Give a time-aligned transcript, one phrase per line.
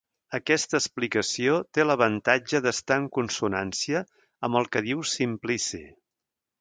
[0.35, 4.01] Aquesta explicació té l'avantatge d'estar en consonància
[4.49, 5.83] amb el que diu Simplici.